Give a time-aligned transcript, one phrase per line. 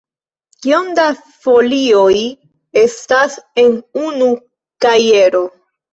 [0.65, 1.03] Kiom da
[1.43, 2.15] folioj
[2.85, 3.77] estas en
[4.07, 4.31] unu
[4.87, 5.45] kajero?